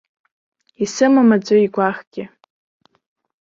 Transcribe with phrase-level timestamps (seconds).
[0.83, 2.23] Исымам аӡәы игәаӷгьы.